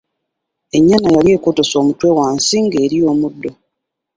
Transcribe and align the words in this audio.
Ennyana 0.77 1.09
yali 1.15 1.29
ekotese 1.37 1.75
omutwe 1.81 2.07
wansi 2.17 2.55
ng’erya 2.65 3.03
omuddo. 3.13 3.51